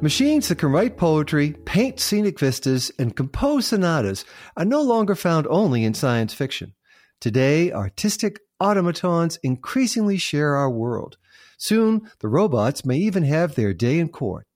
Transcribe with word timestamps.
Machines 0.00 0.46
that 0.46 0.58
can 0.58 0.70
write 0.70 0.96
poetry, 0.96 1.56
paint 1.64 1.98
scenic 1.98 2.38
vistas, 2.38 2.92
and 3.00 3.16
compose 3.16 3.66
sonatas 3.66 4.24
are 4.56 4.64
no 4.64 4.80
longer 4.80 5.16
found 5.16 5.44
only 5.50 5.82
in 5.82 5.92
science 5.92 6.32
fiction. 6.32 6.72
Today, 7.20 7.72
artistic 7.72 8.38
automatons 8.60 9.40
increasingly 9.42 10.16
share 10.16 10.54
our 10.54 10.70
world. 10.70 11.16
Soon, 11.56 12.08
the 12.20 12.28
robots 12.28 12.84
may 12.84 12.96
even 12.96 13.24
have 13.24 13.56
their 13.56 13.74
day 13.74 13.98
in 13.98 14.08
court. 14.08 14.46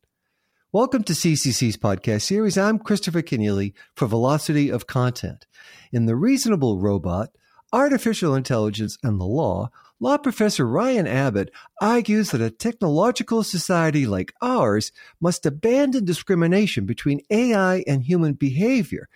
Welcome 0.70 1.02
to 1.02 1.12
CCC's 1.12 1.76
podcast 1.76 2.22
series. 2.22 2.56
I'm 2.56 2.78
Christopher 2.78 3.22
Kenneally 3.22 3.72
for 3.96 4.06
Velocity 4.06 4.70
of 4.70 4.86
Content. 4.86 5.48
In 5.90 6.06
The 6.06 6.14
Reasonable 6.14 6.78
Robot, 6.78 7.30
Artificial 7.72 8.36
Intelligence 8.36 8.96
and 9.02 9.20
the 9.20 9.24
Law, 9.24 9.70
law 10.02 10.18
professor 10.18 10.66
Ryan 10.66 11.06
Abbott 11.06 11.52
argues 11.80 12.32
that 12.32 12.40
a 12.40 12.50
technological 12.50 13.44
society 13.44 14.04
like 14.04 14.34
ours 14.42 14.90
must 15.20 15.46
abandon 15.46 16.04
discrimination 16.04 16.86
between 16.86 17.20
AI 17.30 17.84
and 17.86 18.02
human 18.02 18.32
behavior 18.32 19.08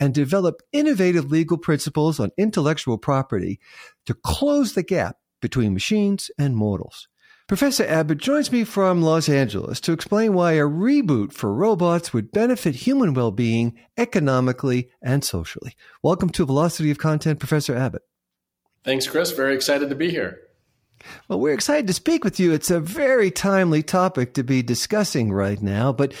and 0.00 0.12
develop 0.12 0.60
innovative 0.72 1.30
legal 1.30 1.58
principles 1.58 2.18
on 2.18 2.32
intellectual 2.36 2.98
property 2.98 3.60
to 4.04 4.14
close 4.14 4.74
the 4.74 4.82
gap 4.82 5.16
between 5.40 5.74
machines 5.74 6.28
and 6.36 6.56
mortals. 6.56 7.06
Professor 7.46 7.84
Abbott 7.84 8.18
joins 8.18 8.50
me 8.50 8.64
from 8.64 9.00
Los 9.00 9.28
Angeles 9.28 9.80
to 9.82 9.92
explain 9.92 10.32
why 10.32 10.52
a 10.54 10.62
reboot 10.62 11.32
for 11.32 11.54
robots 11.54 12.12
would 12.12 12.32
benefit 12.32 12.74
human 12.74 13.14
well 13.14 13.30
being 13.30 13.78
economically 13.96 14.90
and 15.00 15.24
socially. 15.24 15.76
Welcome 16.02 16.30
to 16.30 16.46
Velocity 16.46 16.90
of 16.90 16.98
Content, 16.98 17.38
Professor 17.38 17.76
Abbott. 17.76 18.02
Thanks, 18.84 19.06
Chris. 19.06 19.30
Very 19.30 19.54
excited 19.54 19.88
to 19.90 19.94
be 19.94 20.10
here. 20.10 20.40
Well, 21.28 21.40
we're 21.40 21.54
excited 21.54 21.86
to 21.88 21.92
speak 21.92 22.24
with 22.24 22.38
you. 22.38 22.52
It's 22.52 22.70
a 22.70 22.80
very 22.80 23.30
timely 23.30 23.82
topic 23.82 24.34
to 24.34 24.42
be 24.42 24.62
discussing 24.62 25.32
right 25.32 25.60
now, 25.60 25.92
but 25.92 26.14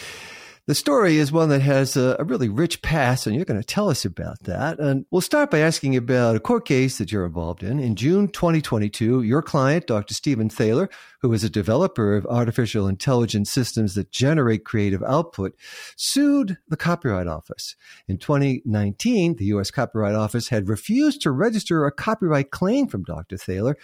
the 0.66 0.74
story 0.76 1.16
is 1.16 1.32
one 1.32 1.48
that 1.48 1.60
has 1.60 1.96
a, 1.96 2.14
a, 2.20 2.24
really 2.24 2.48
rich 2.48 2.82
past, 2.82 3.26
and 3.26 3.34
you're 3.34 3.44
going 3.44 3.60
to 3.60 3.66
tell 3.66 3.90
us 3.90 4.04
about 4.04 4.44
that. 4.44 4.78
And 4.78 5.04
we'll 5.10 5.20
start 5.20 5.50
by 5.50 5.58
asking 5.58 5.96
about 5.96 6.36
a 6.36 6.40
court 6.40 6.66
case 6.66 6.98
that 6.98 7.10
you're 7.10 7.26
involved 7.26 7.64
in. 7.64 7.80
In 7.80 7.96
June 7.96 8.28
2022, 8.28 9.22
your 9.22 9.42
client, 9.42 9.88
Dr. 9.88 10.14
Stephen 10.14 10.48
Thaler, 10.48 10.88
who 11.20 11.32
is 11.32 11.42
a 11.42 11.50
developer 11.50 12.14
of 12.14 12.26
artificial 12.26 12.86
intelligence 12.86 13.50
systems 13.50 13.96
that 13.96 14.12
generate 14.12 14.64
creative 14.64 15.02
output, 15.02 15.56
sued 15.96 16.58
the 16.68 16.76
Copyright 16.76 17.26
Office. 17.26 17.74
In 18.06 18.16
2019, 18.16 19.36
the 19.36 19.46
U.S. 19.46 19.72
Copyright 19.72 20.14
Office 20.14 20.48
had 20.48 20.68
refused 20.68 21.22
to 21.22 21.32
register 21.32 21.86
a 21.86 21.92
copyright 21.92 22.52
claim 22.52 22.86
from 22.86 23.02
Dr. 23.02 23.36
Thaler 23.36 23.76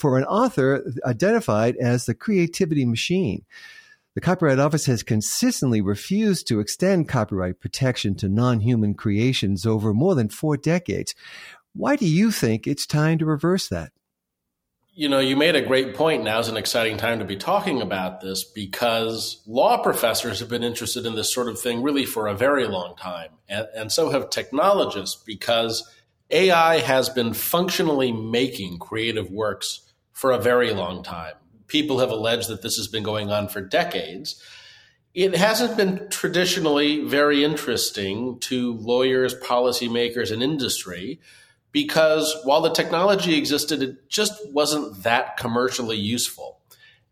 for 0.00 0.18
an 0.18 0.24
author 0.24 0.84
identified 1.04 1.76
as 1.76 2.06
the 2.06 2.14
creativity 2.14 2.84
machine. 2.84 3.44
The 4.14 4.20
Copyright 4.20 4.60
Office 4.60 4.86
has 4.86 5.02
consistently 5.02 5.80
refused 5.80 6.46
to 6.46 6.60
extend 6.60 7.08
copyright 7.08 7.58
protection 7.58 8.14
to 8.16 8.28
non 8.28 8.60
human 8.60 8.94
creations 8.94 9.66
over 9.66 9.92
more 9.92 10.14
than 10.14 10.28
four 10.28 10.56
decades. 10.56 11.16
Why 11.74 11.96
do 11.96 12.06
you 12.06 12.30
think 12.30 12.66
it's 12.66 12.86
time 12.86 13.18
to 13.18 13.26
reverse 13.26 13.68
that? 13.68 13.90
You 14.92 15.08
know, 15.08 15.18
you 15.18 15.34
made 15.34 15.56
a 15.56 15.66
great 15.66 15.96
point. 15.96 16.22
Now 16.22 16.38
is 16.38 16.46
an 16.46 16.56
exciting 16.56 16.96
time 16.96 17.18
to 17.18 17.24
be 17.24 17.36
talking 17.36 17.82
about 17.82 18.20
this 18.20 18.44
because 18.44 19.42
law 19.48 19.82
professors 19.82 20.38
have 20.38 20.48
been 20.48 20.62
interested 20.62 21.04
in 21.04 21.16
this 21.16 21.34
sort 21.34 21.48
of 21.48 21.58
thing 21.58 21.82
really 21.82 22.06
for 22.06 22.28
a 22.28 22.36
very 22.36 22.68
long 22.68 22.94
time. 22.94 23.30
And, 23.48 23.66
and 23.74 23.90
so 23.90 24.10
have 24.10 24.30
technologists 24.30 25.20
because 25.26 25.92
AI 26.30 26.78
has 26.78 27.08
been 27.08 27.34
functionally 27.34 28.12
making 28.12 28.78
creative 28.78 29.28
works 29.32 29.92
for 30.12 30.30
a 30.30 30.38
very 30.38 30.72
long 30.72 31.02
time 31.02 31.34
people 31.74 31.98
have 31.98 32.12
alleged 32.12 32.48
that 32.48 32.62
this 32.62 32.76
has 32.76 32.86
been 32.86 33.02
going 33.02 33.32
on 33.32 33.48
for 33.48 33.60
decades. 33.60 34.40
It 35.12 35.34
hasn't 35.34 35.76
been 35.76 36.08
traditionally 36.08 37.02
very 37.02 37.42
interesting 37.42 38.38
to 38.42 38.74
lawyers, 38.74 39.34
policymakers, 39.34 40.30
and 40.30 40.40
industry 40.40 41.20
because 41.72 42.32
while 42.44 42.60
the 42.60 42.70
technology 42.70 43.36
existed, 43.36 43.82
it 43.82 44.08
just 44.08 44.34
wasn't 44.52 45.02
that 45.02 45.36
commercially 45.36 45.96
useful. 45.96 46.60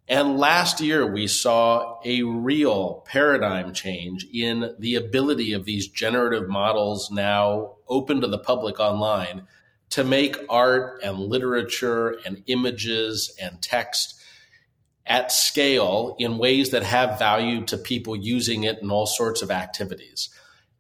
And 0.07 0.39
last 0.39 0.81
year, 0.81 1.13
we 1.13 1.27
saw 1.27 1.99
a 2.05 2.23
real 2.23 3.05
paradigm 3.05 3.75
change 3.75 4.29
in 4.33 4.77
the 4.79 4.95
ability 4.95 5.55
of 5.55 5.65
these 5.65 5.89
generative 5.89 6.49
models 6.49 7.11
now 7.11 7.73
open 7.89 8.21
to 8.21 8.29
the 8.29 8.39
public 8.39 8.79
online 8.79 9.43
to 9.91 10.05
make 10.05 10.37
art 10.49 11.01
and 11.03 11.19
literature 11.19 12.17
and 12.25 12.45
images 12.47 13.37
and 13.43 13.61
text 13.61 14.21
at 15.07 15.33
scale 15.33 16.15
in 16.19 16.39
ways 16.39 16.71
that 16.71 16.83
have 16.83 17.19
value 17.19 17.65
to 17.67 17.77
people 17.77 18.15
using 18.15 18.65
it 18.65 18.79
in 18.81 18.91
all 18.91 19.07
sorts 19.07 19.43
of 19.43 19.51
activities. 19.51 20.29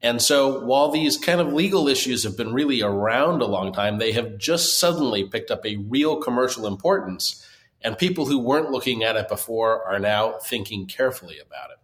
And 0.00 0.20
so 0.20 0.64
while 0.64 0.90
these 0.90 1.16
kind 1.16 1.40
of 1.40 1.52
legal 1.52 1.86
issues 1.86 2.24
have 2.24 2.36
been 2.36 2.52
really 2.52 2.82
around 2.82 3.40
a 3.40 3.46
long 3.46 3.72
time, 3.72 3.98
they 3.98 4.12
have 4.12 4.36
just 4.36 4.78
suddenly 4.78 5.24
picked 5.24 5.50
up 5.50 5.64
a 5.64 5.76
real 5.76 6.16
commercial 6.16 6.66
importance. 6.66 7.46
And 7.80 7.98
people 7.98 8.26
who 8.26 8.38
weren't 8.38 8.70
looking 8.70 9.04
at 9.04 9.16
it 9.16 9.28
before 9.28 9.84
are 9.84 10.00
now 10.00 10.38
thinking 10.44 10.86
carefully 10.86 11.38
about 11.38 11.70
it. 11.70 11.78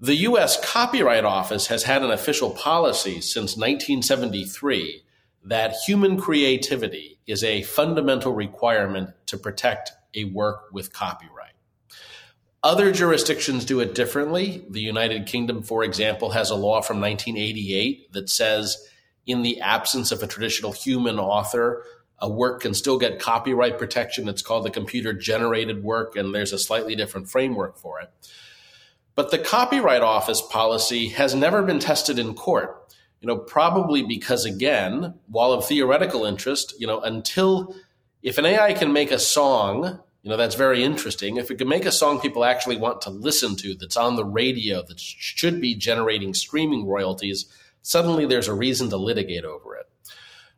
The 0.00 0.16
US 0.16 0.62
Copyright 0.62 1.24
Office 1.24 1.68
has 1.68 1.84
had 1.84 2.02
an 2.02 2.10
official 2.10 2.50
policy 2.50 3.20
since 3.20 3.56
1973 3.56 5.02
that 5.44 5.74
human 5.86 6.18
creativity 6.18 7.18
is 7.26 7.44
a 7.44 7.62
fundamental 7.62 8.32
requirement 8.32 9.10
to 9.26 9.36
protect 9.36 9.92
a 10.14 10.24
work 10.24 10.72
with 10.72 10.92
copyright. 10.92 11.52
Other 12.62 12.92
jurisdictions 12.92 13.64
do 13.64 13.80
it 13.80 13.94
differently. 13.94 14.64
The 14.70 14.80
United 14.80 15.26
Kingdom, 15.26 15.62
for 15.62 15.84
example, 15.84 16.30
has 16.30 16.48
a 16.50 16.54
law 16.54 16.80
from 16.80 17.00
1988 17.00 18.12
that 18.12 18.30
says 18.30 18.88
in 19.26 19.42
the 19.42 19.60
absence 19.60 20.12
of 20.12 20.22
a 20.22 20.26
traditional 20.26 20.72
human 20.72 21.18
author, 21.18 21.84
a 22.18 22.30
work 22.30 22.62
can 22.62 22.72
still 22.72 22.98
get 22.98 23.18
copyright 23.18 23.78
protection. 23.78 24.28
It's 24.28 24.40
called 24.40 24.64
the 24.64 24.70
computer 24.70 25.12
generated 25.12 25.82
work, 25.82 26.16
and 26.16 26.34
there's 26.34 26.52
a 26.54 26.58
slightly 26.58 26.94
different 26.94 27.28
framework 27.28 27.76
for 27.76 28.00
it. 28.00 28.10
But 29.14 29.30
the 29.30 29.38
Copyright 29.38 30.02
Office 30.02 30.40
policy 30.40 31.08
has 31.10 31.34
never 31.34 31.62
been 31.62 31.78
tested 31.78 32.18
in 32.18 32.34
court. 32.34 32.80
You 33.20 33.28
know, 33.28 33.36
probably 33.36 34.02
because 34.02 34.44
again, 34.44 35.14
while 35.28 35.52
of 35.52 35.66
theoretical 35.66 36.24
interest, 36.24 36.74
you 36.78 36.86
know, 36.86 37.00
until 37.00 37.74
if 38.24 38.38
an 38.38 38.46
AI 38.46 38.72
can 38.72 38.92
make 38.92 39.12
a 39.12 39.18
song, 39.18 40.00
you 40.22 40.30
know, 40.30 40.38
that's 40.38 40.54
very 40.54 40.82
interesting. 40.82 41.36
If 41.36 41.50
it 41.50 41.58
can 41.58 41.68
make 41.68 41.84
a 41.84 41.92
song 41.92 42.20
people 42.20 42.42
actually 42.42 42.78
want 42.78 43.02
to 43.02 43.10
listen 43.10 43.54
to, 43.56 43.74
that's 43.74 43.98
on 43.98 44.16
the 44.16 44.24
radio, 44.24 44.82
that 44.82 44.98
should 44.98 45.60
be 45.60 45.74
generating 45.74 46.32
streaming 46.32 46.86
royalties, 46.86 47.44
suddenly 47.82 48.24
there's 48.24 48.48
a 48.48 48.54
reason 48.54 48.88
to 48.88 48.96
litigate 48.96 49.44
over 49.44 49.76
it. 49.76 49.86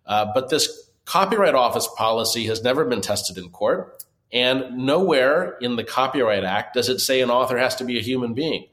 Uh, 0.06 0.26
but 0.32 0.48
this 0.48 0.88
Copyright 1.04 1.56
Office 1.56 1.88
policy 1.96 2.46
has 2.46 2.62
never 2.62 2.84
been 2.84 3.00
tested 3.00 3.36
in 3.36 3.50
court, 3.50 4.04
and 4.32 4.78
nowhere 4.78 5.56
in 5.60 5.74
the 5.74 5.84
Copyright 5.84 6.44
Act 6.44 6.74
does 6.74 6.88
it 6.88 7.00
say 7.00 7.20
an 7.20 7.30
author 7.30 7.58
has 7.58 7.74
to 7.76 7.84
be 7.84 7.98
a 7.98 8.02
human 8.02 8.32
being. 8.32 8.68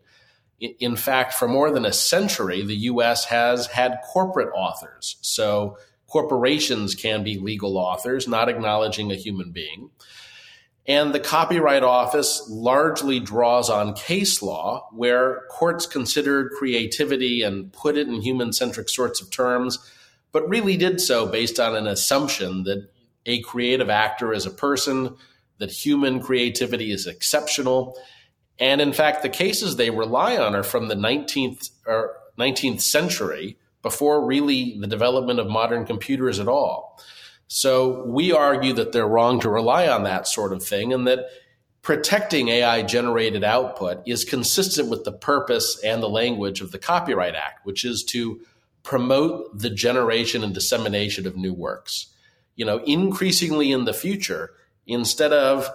In 0.59 0.95
fact, 0.95 1.33
for 1.33 1.47
more 1.47 1.71
than 1.71 1.83
a 1.83 1.91
century, 1.91 2.63
the 2.63 2.75
US 2.75 3.25
has 3.25 3.65
had 3.65 4.01
corporate 4.05 4.51
authors. 4.53 5.17
So 5.21 5.77
corporations 6.13 6.93
can 6.93 7.23
be 7.23 7.39
legal 7.39 7.75
authors, 7.75 8.27
not 8.27 8.47
acknowledging 8.47 9.11
a 9.11 9.15
human 9.15 9.49
being. 9.51 9.89
And 10.85 11.11
the 11.11 11.19
Copyright 11.19 11.81
Office 11.81 12.45
largely 12.47 13.19
draws 13.19 13.67
on 13.67 13.95
case 13.95 14.43
law, 14.43 14.87
where 14.91 15.41
courts 15.49 15.87
considered 15.87 16.51
creativity 16.51 17.41
and 17.41 17.73
put 17.73 17.97
it 17.97 18.07
in 18.07 18.21
human 18.21 18.53
centric 18.53 18.89
sorts 18.89 19.21
of 19.21 19.31
terms, 19.31 19.79
but 20.31 20.47
really 20.47 20.77
did 20.77 21.01
so 21.01 21.25
based 21.25 21.59
on 21.59 21.75
an 21.75 21.87
assumption 21.87 22.63
that 22.65 22.89
a 23.25 23.41
creative 23.41 23.89
actor 23.89 24.33
is 24.33 24.45
a 24.45 24.51
person, 24.51 25.15
that 25.57 25.71
human 25.71 26.21
creativity 26.21 26.91
is 26.91 27.07
exceptional. 27.07 27.97
And 28.59 28.81
in 28.81 28.93
fact, 28.93 29.23
the 29.23 29.29
cases 29.29 29.77
they 29.77 29.89
rely 29.89 30.37
on 30.37 30.53
are 30.53 30.61
from 30.61 30.89
the 30.89 30.95
19th, 30.95 31.71
or 31.87 32.17
19th 32.37 32.81
century, 32.81 33.57
before 33.83 34.25
really 34.25 34.75
the 34.79 34.87
development 34.87 35.39
of 35.39 35.47
modern 35.47 35.85
computers 35.85 36.39
at 36.39 36.47
all. 36.47 36.99
So 37.47 38.03
we 38.05 38.31
argue 38.31 38.73
that 38.73 38.93
they're 38.93 39.07
wrong 39.07 39.39
to 39.41 39.49
rely 39.49 39.87
on 39.87 40.03
that 40.03 40.27
sort 40.27 40.53
of 40.53 40.63
thing 40.63 40.91
and 40.91 41.05
that 41.05 41.27
protecting 41.83 42.47
AI 42.47 42.81
generated 42.81 43.43
output 43.43 44.01
is 44.07 44.25
consistent 44.25 44.89
with 44.89 45.03
the 45.03 45.11
purpose 45.11 45.79
and 45.83 46.01
the 46.01 46.09
language 46.09 46.61
of 46.61 46.71
the 46.71 46.79
Copyright 46.79 47.35
Act, 47.35 47.65
which 47.65 47.85
is 47.85 48.03
to 48.05 48.39
promote 48.81 49.57
the 49.57 49.69
generation 49.69 50.43
and 50.43 50.53
dissemination 50.53 51.27
of 51.27 51.35
new 51.35 51.53
works. 51.53 52.07
You 52.55 52.65
know, 52.65 52.77
increasingly 52.79 53.71
in 53.71 53.85
the 53.85 53.93
future, 53.93 54.51
instead 54.87 55.33
of 55.33 55.69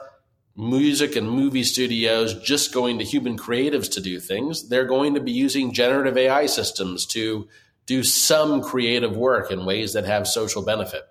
music 0.57 1.15
and 1.15 1.31
movie 1.31 1.63
studios 1.63 2.35
just 2.43 2.75
going 2.75 2.99
to 2.99 3.05
human 3.05 3.37
creatives 3.37 3.91
to 3.93 4.01
do 4.01 4.19
things, 4.19 4.69
they're 4.69 4.85
going 4.85 5.15
to 5.15 5.21
be 5.21 5.31
using 5.31 5.73
generative 5.73 6.17
AI 6.17 6.47
systems 6.47 7.07
to 7.07 7.47
do 7.89 8.05
some 8.05 8.63
creative 8.63 9.17
work 9.17 9.51
in 9.51 9.65
ways 9.65 9.95
that 9.95 10.05
have 10.05 10.29
social 10.29 10.63
benefit. 10.63 11.03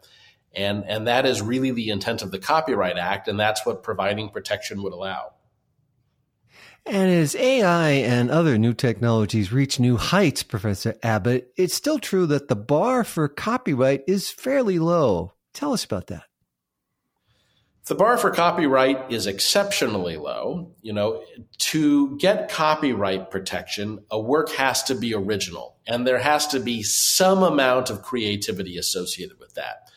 And, 0.56 0.86
and 0.86 1.08
that 1.08 1.26
is 1.26 1.42
really 1.42 1.72
the 1.72 1.90
intent 1.90 2.22
of 2.22 2.32
the 2.32 2.40
Copyright 2.40 2.98
Act, 2.98 3.28
and 3.28 3.40
that's 3.40 3.66
what 3.66 3.84
providing 3.84 4.30
protection 4.30 4.84
would 4.84 4.94
allow. 4.94 5.34
And 6.86 7.12
as 7.12 7.36
AI 7.36 7.90
and 7.90 8.30
other 8.30 8.58
new 8.58 8.74
technologies 8.74 9.52
reach 9.52 9.80
new 9.80 9.98
heights, 9.98 10.44
Professor 10.44 10.96
Abbott, 11.04 11.52
it's 11.58 11.74
still 11.74 12.00
true 12.00 12.28
that 12.28 12.48
the 12.48 12.56
bar 12.56 13.04
for 13.04 13.28
copyright 13.28 14.04
is 14.08 14.30
fairly 14.30 14.80
low. 14.80 15.34
Tell 15.54 15.74
us 15.74 15.84
about 15.84 16.08
that. 16.08 16.24
The 17.88 17.96
bar 17.96 18.18
for 18.18 18.32
copyright 18.32 19.14
is 19.14 19.28
exceptionally 19.28 20.18
low. 20.18 20.74
You 20.82 20.92
know, 20.92 21.24
to 21.60 22.18
get 22.18 22.50
copyright 22.50 23.32
protection, 23.32 24.00
a 24.12 24.20
work 24.20 24.52
has 24.52 24.84
to 24.84 24.96
be 24.96 25.14
original 25.14 25.78
and 25.88 26.06
there 26.06 26.18
has 26.18 26.48
to 26.48 26.60
be 26.60 26.84
some 26.84 27.44
amount 27.44 27.90
of 27.90 28.02
creativity 28.02 28.78
associated 28.78 29.40
with 29.40 29.54
that. 29.54 29.90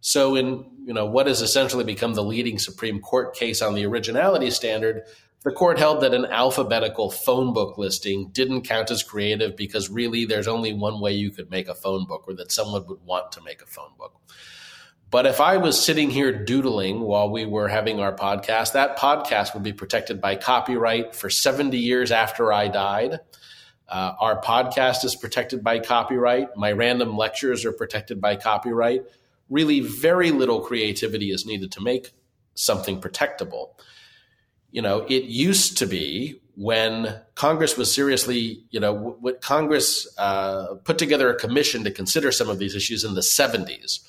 So 0.00 0.34
in, 0.34 0.64
you 0.84 0.92
know, 0.92 1.06
what 1.06 1.28
has 1.28 1.40
essentially 1.40 1.84
become 1.84 2.14
the 2.14 2.24
leading 2.24 2.58
Supreme 2.58 3.00
Court 3.00 3.34
case 3.36 3.62
on 3.62 3.76
the 3.76 3.86
originality 3.86 4.50
standard, 4.50 5.02
the 5.44 5.52
court 5.52 5.78
held 5.78 6.00
that 6.00 6.14
an 6.14 6.24
alphabetical 6.24 7.12
phone 7.12 7.52
book 7.52 7.78
listing 7.78 8.30
didn't 8.32 8.62
count 8.62 8.90
as 8.90 9.04
creative 9.04 9.56
because 9.56 9.88
really 9.88 10.24
there's 10.24 10.48
only 10.48 10.72
one 10.72 11.00
way 11.00 11.12
you 11.12 11.30
could 11.30 11.48
make 11.48 11.68
a 11.68 11.74
phone 11.74 12.06
book 12.06 12.24
or 12.26 12.34
that 12.34 12.50
someone 12.50 12.84
would 12.88 13.02
want 13.04 13.30
to 13.32 13.42
make 13.42 13.62
a 13.62 13.66
phone 13.66 13.92
book. 13.96 14.20
But 15.08 15.26
if 15.26 15.40
I 15.40 15.56
was 15.58 15.82
sitting 15.82 16.10
here 16.10 16.32
doodling 16.44 17.00
while 17.00 17.30
we 17.30 17.46
were 17.46 17.68
having 17.68 18.00
our 18.00 18.14
podcast, 18.14 18.72
that 18.72 18.98
podcast 18.98 19.54
would 19.54 19.62
be 19.62 19.72
protected 19.72 20.20
by 20.20 20.34
copyright 20.34 21.14
for 21.14 21.30
70 21.30 21.78
years 21.78 22.10
after 22.10 22.52
I 22.52 22.68
died. 22.68 23.20
Uh, 23.88 24.14
our 24.18 24.40
podcast 24.42 25.04
is 25.04 25.14
protected 25.14 25.62
by 25.62 25.78
copyright. 25.78 26.48
My 26.56 26.72
random 26.72 27.16
lectures 27.16 27.64
are 27.64 27.72
protected 27.72 28.20
by 28.20 28.34
copyright. 28.34 29.04
Really, 29.48 29.78
very 29.78 30.32
little 30.32 30.60
creativity 30.60 31.30
is 31.30 31.46
needed 31.46 31.70
to 31.72 31.80
make 31.80 32.10
something 32.54 33.00
protectable. 33.00 33.70
You 34.72 34.82
know, 34.82 35.06
it 35.08 35.24
used 35.24 35.78
to 35.78 35.86
be 35.86 36.40
when 36.56 37.20
Congress 37.36 37.76
was 37.76 37.94
seriously, 37.94 38.64
you 38.70 38.80
know, 38.80 38.92
what 38.92 39.40
Congress 39.40 40.08
uh, 40.18 40.74
put 40.82 40.98
together 40.98 41.30
a 41.30 41.38
commission 41.38 41.84
to 41.84 41.92
consider 41.92 42.32
some 42.32 42.48
of 42.48 42.58
these 42.58 42.74
issues 42.74 43.04
in 43.04 43.14
the 43.14 43.20
70s 43.20 44.00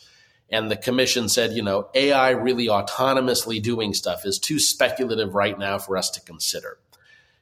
and 0.49 0.71
the 0.71 0.77
commission 0.77 1.27
said, 1.27 1.51
you 1.51 1.61
know, 1.61 1.89
AI 1.93 2.31
really 2.31 2.67
autonomously 2.67 3.61
doing 3.61 3.93
stuff 3.93 4.25
is 4.25 4.39
too 4.39 4.59
speculative 4.59 5.35
right 5.35 5.57
now 5.57 5.77
for 5.77 5.97
us 5.97 6.09
to 6.11 6.21
consider. 6.21 6.77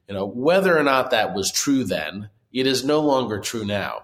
You 0.07 0.15
know, 0.15 0.25
whether 0.25 0.77
or 0.77 0.83
not 0.83 1.11
that 1.11 1.33
was 1.33 1.51
true 1.51 1.83
then, 1.83 2.29
it 2.51 2.67
is 2.67 2.83
no 2.83 2.99
longer 3.01 3.39
true 3.39 3.65
now. 3.65 4.03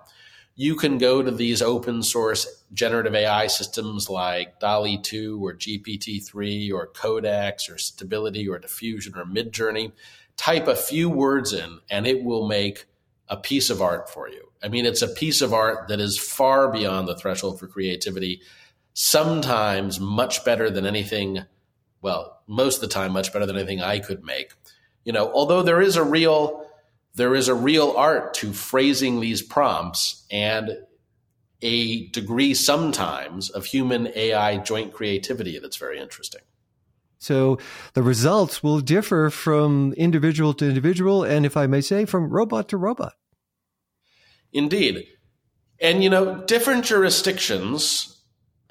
You 0.56 0.75
can 0.75 0.98
go 0.98 1.24
to 1.24 1.31
these 1.31 1.62
open 1.62 2.03
source 2.03 2.63
generative 2.74 3.15
AI 3.15 3.48
systems 3.48 4.09
like 4.09 4.59
DALL-E 4.59 5.01
2 5.01 5.44
or 5.44 5.53
GPT 5.53 6.24
3 6.24 6.71
or 6.71 6.88
Codex 6.88 7.69
or 7.69 7.77
Stability 7.77 8.48
or 8.48 8.59
Diffusion 8.59 9.13
or 9.15 9.25
Midjourney, 9.25 9.94
type 10.38 10.68
a 10.68 10.75
few 10.75 11.09
words 11.09 11.53
in, 11.53 11.80
and 11.89 12.06
it 12.06 12.24
will 12.24 12.48
make 12.48 12.86
a 13.30 13.38
piece 13.38 13.69
of 13.69 13.81
art 13.81 14.09
for 14.09 14.27
you. 14.27 14.51
I 14.62 14.68
mean, 14.68 14.86
it's 14.86 15.01
a 15.01 15.07
piece 15.07 15.42
of 15.42 15.53
art 15.53 15.88
that 15.88 16.00
is 16.00 16.19
far 16.19 16.71
beyond 16.71 17.07
the 17.07 17.15
threshold 17.15 17.59
for 17.59 17.68
creativity 17.68 18.42
sometimes 18.93 19.99
much 19.99 20.43
better 20.43 20.69
than 20.69 20.85
anything, 20.85 21.45
well, 22.01 22.41
most 22.47 22.75
of 22.75 22.81
the 22.81 22.93
time 22.93 23.11
much 23.11 23.31
better 23.31 23.45
than 23.45 23.57
anything 23.57 23.81
I 23.81 23.99
could 23.99 24.23
make. 24.23 24.53
You 25.03 25.13
know, 25.13 25.31
although 25.31 25.63
there 25.63 25.81
is 25.81 25.95
a 25.95 26.03
real 26.03 26.65
there 27.13 27.35
is 27.35 27.49
a 27.49 27.55
real 27.55 27.93
art 27.97 28.33
to 28.35 28.53
phrasing 28.53 29.19
these 29.19 29.41
prompts 29.41 30.25
and 30.31 30.77
a 31.61 32.07
degree 32.07 32.53
sometimes 32.53 33.49
of 33.49 33.65
human 33.65 34.07
AI 34.15 34.57
joint 34.57 34.93
creativity 34.93 35.59
that's 35.59 35.77
very 35.77 35.99
interesting. 35.99 36.41
So 37.19 37.59
the 37.93 38.01
results 38.01 38.63
will 38.63 38.79
differ 38.79 39.29
from 39.29 39.93
individual 39.93 40.53
to 40.55 40.67
individual, 40.67 41.23
and 41.23 41.45
if 41.45 41.55
I 41.55 41.67
may 41.67 41.81
say, 41.81 42.05
from 42.05 42.29
robot 42.29 42.69
to 42.69 42.77
robot. 42.77 43.13
Indeed. 44.51 45.05
And, 45.79 46.03
you 46.03 46.09
know, 46.09 46.43
different 46.45 46.85
jurisdictions 46.85 48.20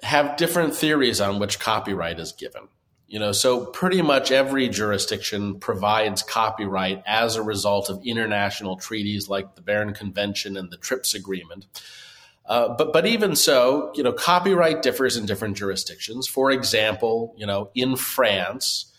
have 0.02 0.36
different 0.36 0.74
theories 0.74 1.20
on 1.20 1.38
which 1.38 1.58
copyright 1.58 2.18
is 2.18 2.32
given. 2.32 2.68
You 3.06 3.18
know, 3.18 3.32
so 3.32 3.66
pretty 3.66 4.02
much 4.02 4.30
every 4.30 4.68
jurisdiction 4.68 5.58
provides 5.58 6.22
copyright 6.22 7.02
as 7.06 7.34
a 7.34 7.42
result 7.42 7.90
of 7.90 8.00
international 8.04 8.76
treaties 8.76 9.28
like 9.28 9.56
the 9.56 9.62
Berne 9.62 9.94
Convention 9.94 10.56
and 10.56 10.70
the 10.70 10.76
TRIPS 10.76 11.14
Agreement. 11.14 11.66
Uh, 12.46 12.68
but 12.76 12.92
but 12.92 13.06
even 13.06 13.34
so, 13.34 13.92
you 13.94 14.02
know, 14.02 14.12
copyright 14.12 14.82
differs 14.82 15.16
in 15.16 15.26
different 15.26 15.56
jurisdictions. 15.56 16.28
For 16.28 16.52
example, 16.52 17.34
you 17.36 17.46
know, 17.46 17.70
in 17.74 17.96
France, 17.96 18.92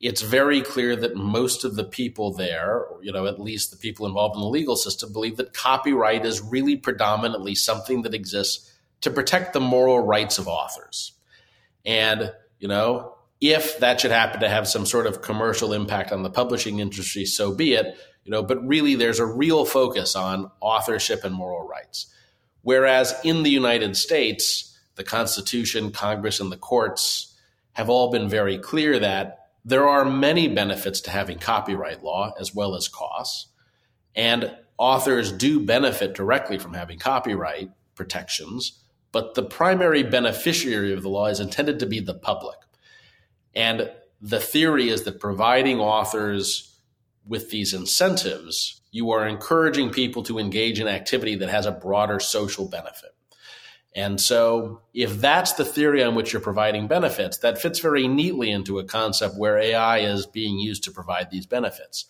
it's 0.00 0.22
very 0.22 0.60
clear 0.60 0.96
that 0.96 1.14
most 1.14 1.64
of 1.64 1.76
the 1.76 1.84
people 1.84 2.34
there, 2.34 2.84
you 3.00 3.12
know, 3.12 3.26
at 3.26 3.40
least 3.40 3.70
the 3.70 3.76
people 3.76 4.06
involved 4.06 4.34
in 4.34 4.42
the 4.42 4.48
legal 4.48 4.74
system, 4.74 5.12
believe 5.12 5.36
that 5.36 5.52
copyright 5.54 6.26
is 6.26 6.40
really 6.40 6.76
predominantly 6.76 7.54
something 7.54 8.02
that 8.02 8.12
exists 8.12 8.71
to 9.02 9.10
protect 9.10 9.52
the 9.52 9.60
moral 9.60 10.00
rights 10.00 10.38
of 10.38 10.48
authors. 10.48 11.12
And, 11.84 12.32
you 12.58 12.68
know, 12.68 13.16
if 13.40 13.78
that 13.80 14.00
should 14.00 14.12
happen 14.12 14.40
to 14.40 14.48
have 14.48 14.68
some 14.68 14.86
sort 14.86 15.06
of 15.06 15.20
commercial 15.20 15.72
impact 15.72 16.12
on 16.12 16.22
the 16.22 16.30
publishing 16.30 16.78
industry, 16.78 17.24
so 17.24 17.54
be 17.54 17.74
it. 17.74 17.96
You 18.24 18.30
know, 18.30 18.42
but 18.42 18.64
really 18.66 18.94
there's 18.94 19.18
a 19.18 19.26
real 19.26 19.64
focus 19.64 20.14
on 20.14 20.50
authorship 20.60 21.24
and 21.24 21.34
moral 21.34 21.66
rights. 21.66 22.06
Whereas 22.62 23.12
in 23.24 23.42
the 23.42 23.50
United 23.50 23.96
States, 23.96 24.78
the 24.94 25.02
Constitution, 25.02 25.90
Congress, 25.90 26.38
and 26.38 26.52
the 26.52 26.56
courts 26.56 27.36
have 27.72 27.90
all 27.90 28.12
been 28.12 28.28
very 28.28 28.58
clear 28.58 29.00
that 29.00 29.48
there 29.64 29.88
are 29.88 30.04
many 30.04 30.46
benefits 30.46 31.00
to 31.00 31.10
having 31.10 31.38
copyright 31.38 32.04
law 32.04 32.32
as 32.38 32.54
well 32.54 32.76
as 32.76 32.86
costs. 32.86 33.48
And 34.14 34.56
authors 34.78 35.32
do 35.32 35.58
benefit 35.58 36.14
directly 36.14 36.58
from 36.58 36.74
having 36.74 37.00
copyright 37.00 37.70
protections 37.96 38.81
but 39.12 39.34
the 39.34 39.42
primary 39.42 40.02
beneficiary 40.02 40.92
of 40.92 41.02
the 41.02 41.08
law 41.08 41.26
is 41.26 41.38
intended 41.38 41.78
to 41.78 41.86
be 41.86 42.00
the 42.00 42.14
public. 42.14 42.58
And 43.54 43.90
the 44.20 44.40
theory 44.40 44.88
is 44.88 45.02
that 45.02 45.20
providing 45.20 45.78
authors 45.78 46.78
with 47.26 47.50
these 47.50 47.74
incentives, 47.74 48.80
you 48.90 49.10
are 49.10 49.26
encouraging 49.26 49.90
people 49.90 50.22
to 50.24 50.38
engage 50.38 50.80
in 50.80 50.88
activity 50.88 51.36
that 51.36 51.50
has 51.50 51.66
a 51.66 51.72
broader 51.72 52.18
social 52.18 52.68
benefit. 52.68 53.10
And 53.94 54.18
so, 54.18 54.80
if 54.94 55.20
that's 55.20 55.52
the 55.52 55.66
theory 55.66 56.02
on 56.02 56.14
which 56.14 56.32
you're 56.32 56.40
providing 56.40 56.86
benefits, 56.86 57.38
that 57.38 57.60
fits 57.60 57.78
very 57.78 58.08
neatly 58.08 58.50
into 58.50 58.78
a 58.78 58.84
concept 58.84 59.36
where 59.36 59.58
AI 59.58 59.98
is 59.98 60.26
being 60.26 60.58
used 60.58 60.84
to 60.84 60.90
provide 60.90 61.30
these 61.30 61.44
benefits. 61.44 62.06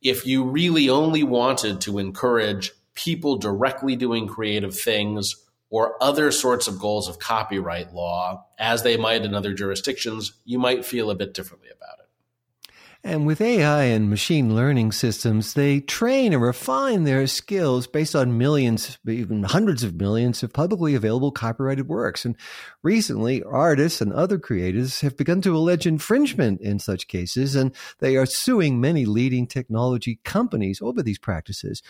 If 0.00 0.26
you 0.26 0.44
really 0.44 0.88
only 0.88 1.22
wanted 1.22 1.82
to 1.82 1.98
encourage 1.98 2.72
people 2.94 3.36
directly 3.36 3.94
doing 3.94 4.26
creative 4.26 4.78
things 4.78 5.36
or 5.72 5.96
other 6.02 6.30
sorts 6.30 6.68
of 6.68 6.78
goals 6.78 7.08
of 7.08 7.18
copyright 7.18 7.94
law, 7.94 8.46
as 8.58 8.82
they 8.82 8.98
might 8.98 9.24
in 9.24 9.34
other 9.34 9.54
jurisdictions, 9.54 10.34
you 10.44 10.58
might 10.58 10.84
feel 10.84 11.10
a 11.10 11.14
bit 11.14 11.32
differently 11.32 11.70
about 11.74 11.98
it. 11.98 12.72
And 13.02 13.26
with 13.26 13.40
AI 13.40 13.84
and 13.84 14.10
machine 14.10 14.54
learning 14.54 14.92
systems, 14.92 15.54
they 15.54 15.80
train 15.80 16.34
and 16.34 16.42
refine 16.42 17.04
their 17.04 17.26
skills 17.26 17.86
based 17.86 18.14
on 18.14 18.36
millions, 18.36 18.98
even 19.08 19.44
hundreds 19.44 19.82
of 19.82 19.94
millions 19.94 20.42
of 20.42 20.52
publicly 20.52 20.94
available 20.94 21.32
copyrighted 21.32 21.88
works. 21.88 22.26
And 22.26 22.36
recently, 22.82 23.42
artists 23.42 24.02
and 24.02 24.12
other 24.12 24.38
creators 24.38 25.00
have 25.00 25.16
begun 25.16 25.40
to 25.40 25.56
allege 25.56 25.86
infringement 25.86 26.60
in 26.60 26.80
such 26.80 27.08
cases, 27.08 27.56
and 27.56 27.74
they 27.98 28.16
are 28.16 28.26
suing 28.26 28.78
many 28.78 29.06
leading 29.06 29.46
technology 29.46 30.20
companies 30.22 30.82
over 30.82 31.02
these 31.02 31.18
practices. 31.18 31.82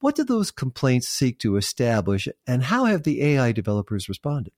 What 0.00 0.16
do 0.16 0.24
those 0.24 0.50
complaints 0.50 1.08
seek 1.08 1.38
to 1.40 1.56
establish, 1.56 2.26
and 2.46 2.64
how 2.64 2.86
have 2.86 3.02
the 3.02 3.22
AI 3.22 3.52
developers 3.52 4.08
responded? 4.08 4.54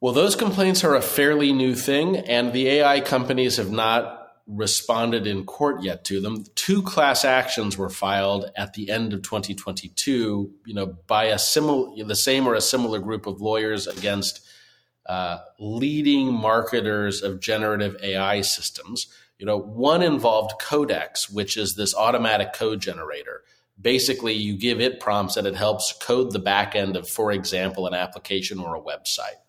Well, 0.00 0.12
those 0.12 0.36
complaints 0.36 0.84
are 0.84 0.94
a 0.94 1.00
fairly 1.00 1.54
new 1.54 1.74
thing, 1.74 2.18
and 2.18 2.52
the 2.52 2.68
AI 2.68 3.00
companies 3.00 3.56
have 3.56 3.70
not 3.70 4.20
responded 4.46 5.26
in 5.26 5.46
court 5.46 5.82
yet 5.82 6.04
to 6.04 6.20
them. 6.20 6.44
Two 6.54 6.82
class 6.82 7.24
actions 7.24 7.78
were 7.78 7.88
filed 7.88 8.50
at 8.56 8.74
the 8.74 8.90
end 8.90 9.14
of 9.14 9.22
2022, 9.22 10.52
you 10.66 10.74
know, 10.74 10.98
by 11.06 11.24
a 11.24 11.38
similar, 11.38 12.04
the 12.04 12.14
same 12.14 12.46
or 12.46 12.54
a 12.54 12.60
similar 12.60 12.98
group 12.98 13.26
of 13.26 13.40
lawyers 13.40 13.86
against 13.86 14.46
uh, 15.06 15.38
leading 15.58 16.30
marketers 16.30 17.22
of 17.22 17.40
generative 17.40 17.96
AI 18.02 18.42
systems. 18.42 19.06
You 19.38 19.46
know, 19.46 19.56
one 19.58 20.02
involved 20.02 20.60
Codex, 20.60 21.30
which 21.30 21.56
is 21.56 21.74
this 21.74 21.94
automatic 21.94 22.52
code 22.52 22.82
generator 22.82 23.42
basically 23.80 24.34
you 24.34 24.56
give 24.56 24.80
it 24.80 25.00
prompts 25.00 25.36
and 25.36 25.46
it 25.46 25.56
helps 25.56 25.92
code 25.92 26.32
the 26.32 26.38
back 26.38 26.74
end 26.74 26.96
of, 26.96 27.08
for 27.08 27.32
example, 27.32 27.86
an 27.86 27.94
application 27.94 28.58
or 28.58 28.76
a 28.76 28.80
website. 28.80 29.40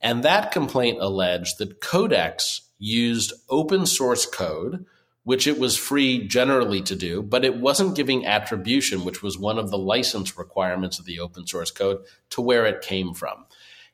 And 0.00 0.22
that 0.22 0.52
complaint 0.52 0.98
alleged 1.00 1.58
that 1.58 1.80
Codex 1.80 2.62
used 2.78 3.32
open 3.48 3.84
source 3.86 4.24
code, 4.24 4.86
which 5.24 5.46
it 5.46 5.58
was 5.58 5.76
free 5.76 6.26
generally 6.26 6.80
to 6.80 6.96
do, 6.96 7.22
but 7.22 7.44
it 7.44 7.58
wasn't 7.58 7.94
giving 7.96 8.24
attribution, 8.24 9.04
which 9.04 9.22
was 9.22 9.38
one 9.38 9.58
of 9.58 9.70
the 9.70 9.78
license 9.78 10.38
requirements 10.38 10.98
of 10.98 11.04
the 11.04 11.20
open 11.20 11.46
source 11.46 11.70
code, 11.70 11.98
to 12.30 12.40
where 12.40 12.64
it 12.64 12.80
came 12.80 13.12
from. 13.12 13.44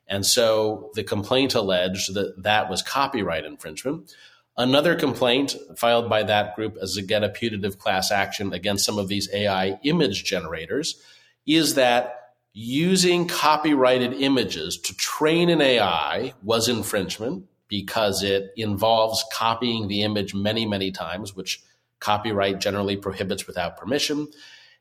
And 0.07 0.25
so 0.25 0.89
the 0.95 1.03
complaint 1.03 1.53
alleged 1.53 2.13
that 2.13 2.41
that 2.43 2.69
was 2.69 2.81
copyright 2.81 3.43
infringement. 3.43 4.15
Another 4.57 4.95
complaint 4.95 5.55
filed 5.77 6.09
by 6.09 6.23
that 6.23 6.55
group 6.55 6.77
as 6.81 6.97
again 6.97 7.23
a 7.23 7.29
putative 7.29 7.77
class 7.77 8.11
action 8.11 8.53
against 8.53 8.85
some 8.85 8.97
of 8.97 9.07
these 9.07 9.29
AI 9.31 9.79
image 9.83 10.23
generators 10.23 10.99
is 11.45 11.75
that 11.75 12.33
using 12.53 13.27
copyrighted 13.27 14.13
images 14.13 14.79
to 14.79 14.95
train 14.95 15.49
an 15.49 15.61
AI 15.61 16.33
was 16.41 16.67
infringement 16.67 17.45
because 17.67 18.23
it 18.23 18.51
involves 18.57 19.23
copying 19.31 19.87
the 19.87 20.01
image 20.01 20.33
many, 20.33 20.65
many 20.65 20.89
times, 20.89 21.35
which 21.35 21.61
copyright 21.99 22.59
generally 22.59 22.97
prohibits 22.97 23.45
without 23.45 23.77
permission. 23.77 24.27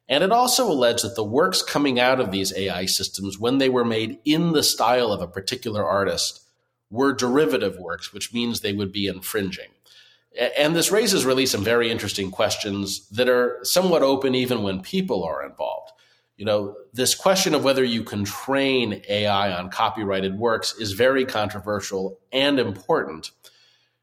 And 0.08 0.24
it 0.24 0.32
also 0.32 0.70
alleged 0.70 1.04
that 1.04 1.16
the 1.16 1.24
works 1.24 1.60
coming 1.60 2.00
out 2.00 2.20
of 2.20 2.30
these 2.30 2.56
AI 2.56 2.86
systems, 2.86 3.38
when 3.38 3.58
they 3.58 3.68
were 3.68 3.84
made 3.84 4.20
in 4.24 4.52
the 4.52 4.62
style 4.62 5.12
of 5.12 5.20
a 5.20 5.26
particular 5.26 5.84
artist, 5.84 6.45
were 6.90 7.12
derivative 7.12 7.78
works, 7.78 8.12
which 8.12 8.32
means 8.32 8.60
they 8.60 8.72
would 8.72 8.92
be 8.92 9.06
infringing. 9.06 9.70
And 10.56 10.76
this 10.76 10.92
raises 10.92 11.24
really 11.24 11.46
some 11.46 11.64
very 11.64 11.90
interesting 11.90 12.30
questions 12.30 13.08
that 13.08 13.28
are 13.28 13.58
somewhat 13.62 14.02
open 14.02 14.34
even 14.34 14.62
when 14.62 14.80
people 14.82 15.24
are 15.24 15.44
involved. 15.44 15.92
You 16.36 16.44
know, 16.44 16.76
this 16.92 17.14
question 17.14 17.54
of 17.54 17.64
whether 17.64 17.82
you 17.82 18.04
can 18.04 18.24
train 18.24 19.02
AI 19.08 19.52
on 19.52 19.70
copyrighted 19.70 20.38
works 20.38 20.74
is 20.78 20.92
very 20.92 21.24
controversial 21.24 22.18
and 22.30 22.58
important. 22.58 23.30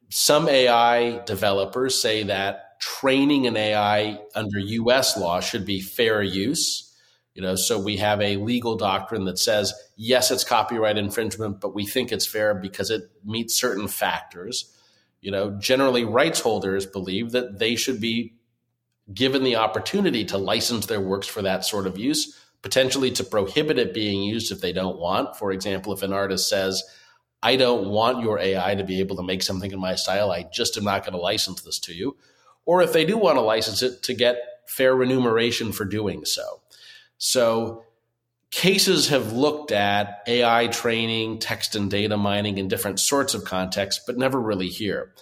Some 0.09 0.49
AI 0.49 1.23
developers 1.25 2.01
say 2.01 2.23
that 2.23 2.79
training 2.79 3.45
an 3.45 3.55
AI 3.55 4.19
under 4.33 4.57
US 4.57 5.15
law 5.15 5.39
should 5.39 5.65
be 5.65 5.79
fair 5.79 6.23
use 6.23 6.92
you 7.33 7.41
know, 7.41 7.55
so 7.55 7.79
we 7.79 7.97
have 7.97 8.21
a 8.21 8.37
legal 8.37 8.75
doctrine 8.75 9.25
that 9.25 9.39
says, 9.39 9.73
yes, 9.95 10.29
it's 10.29 10.43
copyright 10.43 10.97
infringement, 10.97 11.59
but 11.59 11.73
we 11.73 11.85
think 11.85 12.11
it's 12.11 12.27
fair 12.27 12.53
because 12.53 12.91
it 12.91 13.09
meets 13.25 13.59
certain 13.59 13.87
factors. 13.87 14.71
You 15.21 15.31
know, 15.31 15.51
generally 15.51 16.05
rights 16.05 16.41
holders 16.41 16.85
believe 16.85 17.31
that 17.31 17.57
they 17.57 17.75
should 17.75 17.99
be 17.99 18.35
given 19.11 19.43
the 19.43 19.55
opportunity 19.55 20.25
to 20.25 20.37
license 20.37 20.85
their 20.85 21.01
works 21.01 21.27
for 21.27 21.41
that 21.41 21.65
sort 21.65 21.87
of 21.87 21.97
use, 21.97 22.39
potentially 22.61 23.11
to 23.11 23.23
prohibit 23.23 23.79
it 23.79 23.93
being 23.93 24.21
used 24.21 24.51
if 24.51 24.61
they 24.61 24.71
don't 24.71 24.99
want. 24.99 25.35
For 25.35 25.51
example, 25.51 25.91
if 25.91 26.03
an 26.03 26.13
artist 26.13 26.47
says, 26.47 26.83
I 27.41 27.55
don't 27.55 27.89
want 27.89 28.23
your 28.23 28.39
AI 28.39 28.75
to 28.75 28.83
be 28.83 28.99
able 28.99 29.17
to 29.17 29.23
make 29.23 29.43
something 29.43 29.71
in 29.71 29.79
my 29.79 29.95
style, 29.95 30.31
I 30.31 30.45
just 30.53 30.77
am 30.77 30.85
not 30.85 31.03
going 31.03 31.13
to 31.13 31.19
license 31.19 31.61
this 31.61 31.79
to 31.79 31.93
you. 31.93 32.15
Or 32.65 32.81
if 32.81 32.93
they 32.93 33.03
do 33.03 33.17
want 33.17 33.37
to 33.37 33.41
license 33.41 33.81
it, 33.81 34.03
to 34.03 34.13
get 34.13 34.37
fair 34.67 34.95
remuneration 34.95 35.73
for 35.73 35.83
doing 35.83 36.23
so. 36.23 36.61
So 37.25 37.85
cases 38.51 39.07
have 39.07 39.31
looked 39.31 39.71
at 39.71 40.23
AI 40.27 40.67
training, 40.67 41.39
text 41.39 41.73
and 41.73 41.89
data 41.89 42.17
mining 42.17 42.57
in 42.57 42.67
different 42.67 42.99
sorts 42.99 43.33
of 43.33 43.45
contexts, 43.45 44.03
but 44.05 44.17
never 44.17 44.37
really 44.37 44.67
here. 44.67 45.13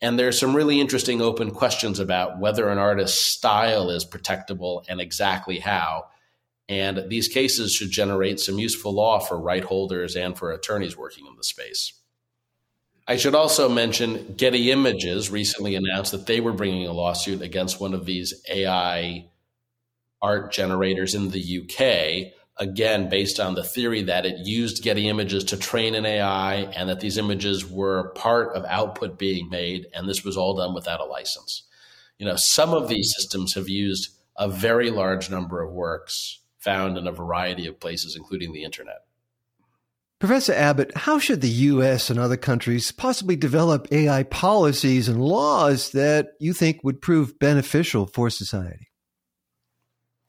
And 0.00 0.16
there's 0.16 0.38
some 0.38 0.54
really 0.54 0.80
interesting 0.80 1.20
open 1.20 1.50
questions 1.50 1.98
about 1.98 2.38
whether 2.38 2.68
an 2.68 2.78
artist's 2.78 3.26
style 3.26 3.90
is 3.90 4.04
protectable 4.04 4.84
and 4.88 5.00
exactly 5.00 5.58
how. 5.58 6.04
And 6.68 7.10
these 7.10 7.26
cases 7.26 7.74
should 7.74 7.90
generate 7.90 8.38
some 8.38 8.60
useful 8.60 8.92
law 8.92 9.18
for 9.18 9.36
right 9.36 9.64
holders 9.64 10.14
and 10.14 10.38
for 10.38 10.52
attorneys 10.52 10.96
working 10.96 11.26
in 11.26 11.34
the 11.36 11.42
space. 11.42 11.94
I 13.08 13.16
should 13.16 13.34
also 13.34 13.68
mention 13.68 14.34
Getty 14.36 14.70
Images 14.70 15.32
recently 15.32 15.74
announced 15.74 16.12
that 16.12 16.26
they 16.26 16.40
were 16.40 16.52
bringing 16.52 16.86
a 16.86 16.92
lawsuit 16.92 17.42
against 17.42 17.80
one 17.80 17.92
of 17.92 18.06
these 18.06 18.40
AI 18.48 19.30
art 20.22 20.52
generators 20.52 21.14
in 21.14 21.30
the 21.30 21.62
UK, 21.62 22.32
again, 22.56 23.08
based 23.08 23.40
on 23.40 23.54
the 23.54 23.64
theory 23.64 24.02
that 24.02 24.26
it 24.26 24.38
used 24.38 24.82
Getty 24.82 25.08
images 25.08 25.44
to 25.44 25.56
train 25.56 25.94
an 25.94 26.04
AI 26.04 26.54
and 26.54 26.88
that 26.88 27.00
these 27.00 27.18
images 27.18 27.68
were 27.68 28.10
part 28.10 28.54
of 28.54 28.64
output 28.66 29.18
being 29.18 29.48
made, 29.48 29.86
and 29.94 30.08
this 30.08 30.24
was 30.24 30.36
all 30.36 30.56
done 30.56 30.74
without 30.74 31.00
a 31.00 31.04
license. 31.04 31.64
You 32.18 32.26
know, 32.26 32.36
some 32.36 32.74
of 32.74 32.88
these 32.88 33.12
systems 33.16 33.54
have 33.54 33.68
used 33.68 34.10
a 34.36 34.48
very 34.48 34.90
large 34.90 35.30
number 35.30 35.62
of 35.62 35.72
works 35.72 36.40
found 36.58 36.98
in 36.98 37.06
a 37.06 37.12
variety 37.12 37.66
of 37.66 37.80
places, 37.80 38.14
including 38.14 38.52
the 38.52 38.64
internet. 38.64 39.04
Professor 40.18 40.52
Abbott, 40.52 40.94
how 40.94 41.18
should 41.18 41.40
the 41.40 41.48
U.S. 41.48 42.10
and 42.10 42.20
other 42.20 42.36
countries 42.36 42.92
possibly 42.92 43.36
develop 43.36 43.88
AI 43.90 44.22
policies 44.24 45.08
and 45.08 45.18
laws 45.18 45.92
that 45.92 46.32
you 46.38 46.52
think 46.52 46.84
would 46.84 47.00
prove 47.00 47.38
beneficial 47.38 48.06
for 48.06 48.28
society? 48.28 48.89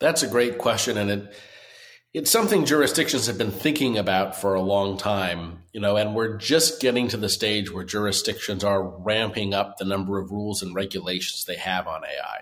That's 0.01 0.23
a 0.23 0.27
great 0.27 0.57
question, 0.57 0.97
and 0.97 1.09
it 1.09 1.33
it's 2.13 2.29
something 2.29 2.65
jurisdictions 2.65 3.27
have 3.27 3.37
been 3.37 3.51
thinking 3.51 3.97
about 3.97 4.35
for 4.35 4.53
a 4.53 4.61
long 4.61 4.97
time, 4.97 5.63
you 5.71 5.79
know, 5.79 5.95
and 5.95 6.13
we're 6.13 6.35
just 6.35 6.81
getting 6.81 7.07
to 7.07 7.15
the 7.15 7.29
stage 7.29 7.71
where 7.71 7.85
jurisdictions 7.85 8.65
are 8.65 8.83
ramping 8.83 9.53
up 9.53 9.77
the 9.77 9.85
number 9.85 10.19
of 10.19 10.29
rules 10.29 10.61
and 10.61 10.75
regulations 10.75 11.45
they 11.45 11.55
have 11.55 11.87
on 11.87 12.03
AI. 12.03 12.41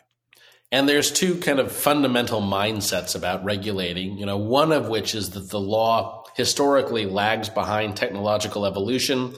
And 0.71 0.89
there's 0.89 1.11
two 1.11 1.35
kind 1.35 1.59
of 1.59 1.71
fundamental 1.71 2.41
mindsets 2.41 3.15
about 3.15 3.43
regulating, 3.43 4.17
you 4.17 4.25
know, 4.25 4.37
one 4.37 4.71
of 4.71 4.87
which 4.87 5.13
is 5.13 5.31
that 5.31 5.51
the 5.51 5.59
law 5.59 6.23
historically 6.35 7.05
lags 7.05 7.49
behind 7.49 7.95
technological 7.95 8.65
evolution 8.65 9.35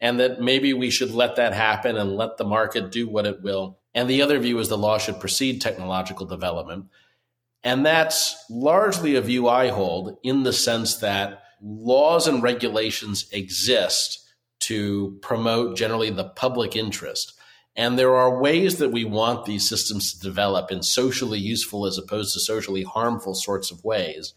and 0.00 0.18
that 0.18 0.40
maybe 0.40 0.72
we 0.72 0.88
should 0.90 1.10
let 1.10 1.36
that 1.36 1.52
happen 1.52 1.98
and 1.98 2.16
let 2.16 2.38
the 2.38 2.44
market 2.44 2.90
do 2.90 3.06
what 3.06 3.26
it 3.26 3.42
will. 3.42 3.78
And 3.94 4.08
the 4.08 4.22
other 4.22 4.38
view 4.38 4.58
is 4.60 4.68
the 4.68 4.78
law 4.78 4.96
should 4.96 5.20
precede 5.20 5.60
technological 5.60 6.24
development 6.24 6.86
and 7.64 7.84
that's 7.84 8.44
largely 8.50 9.16
a 9.16 9.22
view 9.22 9.48
I 9.48 9.68
hold 9.68 10.18
in 10.22 10.42
the 10.42 10.52
sense 10.52 10.98
that 10.98 11.42
laws 11.62 12.28
and 12.28 12.42
regulations 12.42 13.26
exist 13.32 14.20
to 14.60 15.18
promote 15.22 15.76
generally 15.76 16.10
the 16.10 16.28
public 16.28 16.76
interest. 16.76 17.32
And 17.74 17.98
there 17.98 18.14
are 18.14 18.38
ways 18.38 18.76
that 18.78 18.92
we 18.92 19.04
want 19.04 19.46
these 19.46 19.68
systems 19.68 20.12
to 20.12 20.20
develop 20.20 20.70
in 20.70 20.82
socially 20.82 21.38
useful 21.38 21.86
as 21.86 21.98
opposed 21.98 22.34
to 22.34 22.40
socially 22.40 22.82
harmful 22.82 23.34
sorts 23.34 23.70
of 23.70 23.82
ways. 23.82 24.34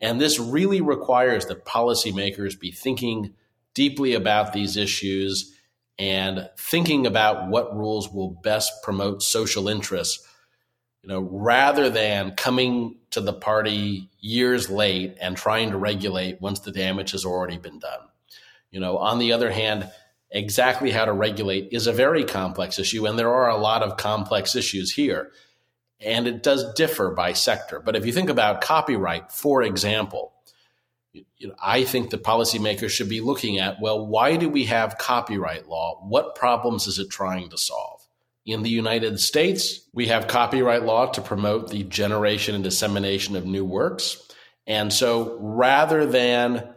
And 0.00 0.20
this 0.20 0.40
really 0.40 0.80
requires 0.80 1.46
that 1.46 1.64
policymakers 1.64 2.58
be 2.58 2.72
thinking 2.72 3.34
deeply 3.74 4.14
about 4.14 4.52
these 4.52 4.76
issues 4.76 5.54
and 5.98 6.48
thinking 6.58 7.06
about 7.06 7.48
what 7.48 7.76
rules 7.76 8.10
will 8.10 8.30
best 8.42 8.72
promote 8.82 9.22
social 9.22 9.68
interests 9.68 10.26
you 11.02 11.08
know, 11.08 11.20
rather 11.20 11.90
than 11.90 12.32
coming 12.32 12.96
to 13.10 13.20
the 13.20 13.32
party 13.32 14.08
years 14.20 14.70
late 14.70 15.16
and 15.20 15.36
trying 15.36 15.70
to 15.70 15.76
regulate 15.76 16.40
once 16.40 16.60
the 16.60 16.72
damage 16.72 17.10
has 17.10 17.24
already 17.24 17.58
been 17.58 17.80
done. 17.80 18.00
You 18.70 18.80
know, 18.80 18.98
on 18.98 19.18
the 19.18 19.32
other 19.32 19.50
hand, 19.50 19.90
exactly 20.30 20.92
how 20.92 21.04
to 21.04 21.12
regulate 21.12 21.68
is 21.72 21.86
a 21.86 21.92
very 21.92 22.24
complex 22.24 22.78
issue, 22.78 23.06
and 23.06 23.18
there 23.18 23.32
are 23.32 23.50
a 23.50 23.58
lot 23.58 23.82
of 23.82 23.96
complex 23.96 24.54
issues 24.56 24.92
here. 24.92 25.32
And 26.00 26.26
it 26.26 26.42
does 26.42 26.72
differ 26.74 27.10
by 27.10 27.32
sector. 27.32 27.78
But 27.78 27.94
if 27.94 28.04
you 28.04 28.12
think 28.12 28.28
about 28.28 28.60
copyright, 28.60 29.30
for 29.30 29.62
example, 29.62 30.32
you 31.12 31.48
know, 31.48 31.54
I 31.62 31.84
think 31.84 32.10
the 32.10 32.18
policymakers 32.18 32.90
should 32.90 33.08
be 33.08 33.20
looking 33.20 33.58
at 33.58 33.80
well, 33.80 34.04
why 34.06 34.36
do 34.36 34.48
we 34.48 34.64
have 34.64 34.98
copyright 34.98 35.68
law? 35.68 36.00
What 36.02 36.34
problems 36.34 36.86
is 36.86 36.98
it 36.98 37.10
trying 37.10 37.50
to 37.50 37.58
solve? 37.58 38.01
In 38.44 38.62
the 38.62 38.70
United 38.70 39.20
States, 39.20 39.80
we 39.92 40.08
have 40.08 40.26
copyright 40.26 40.82
law 40.82 41.06
to 41.06 41.20
promote 41.20 41.70
the 41.70 41.84
generation 41.84 42.54
and 42.54 42.64
dissemination 42.64 43.36
of 43.36 43.46
new 43.46 43.64
works. 43.64 44.20
And 44.66 44.92
so 44.92 45.38
rather 45.40 46.06
than 46.06 46.68